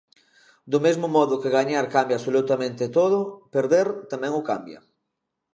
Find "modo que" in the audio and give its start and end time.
1.17-1.53